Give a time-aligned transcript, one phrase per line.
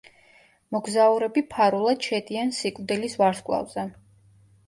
[0.75, 3.87] მოგზაურები ფარულად შედიან სიკვდილის ვარსკვლავზე.